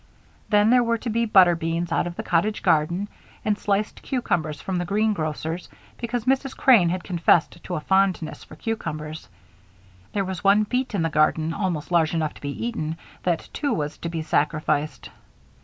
Then 0.49 0.71
there 0.71 0.81
were 0.83 0.97
to 0.97 1.11
be 1.11 1.25
butter 1.27 1.55
beans 1.55 1.91
out 1.91 2.07
of 2.07 2.15
the 2.15 2.23
cottage 2.23 2.63
garden, 2.63 3.07
and 3.45 3.55
sliced 3.55 4.01
cucumbers 4.01 4.59
from 4.59 4.77
the 4.77 4.83
green 4.85 5.13
grocer's 5.13 5.69
because 5.97 6.25
Mrs. 6.25 6.57
Crane 6.57 6.89
had 6.89 7.03
confessed 7.03 7.63
to 7.65 7.75
a 7.75 7.79
fondness 7.81 8.43
for 8.43 8.55
cucumbers. 8.55 9.29
There 10.13 10.25
was 10.25 10.43
one 10.43 10.63
beet 10.63 10.95
in 10.95 11.03
the 11.03 11.09
garden 11.11 11.53
almost 11.53 11.91
large 11.91 12.15
enough 12.15 12.33
to 12.33 12.41
be 12.41 12.65
eaten; 12.65 12.97
that, 13.21 13.47
too, 13.53 13.75
was 13.75 13.99
to 13.99 14.09
be 14.09 14.23
sacrificed. 14.23 15.11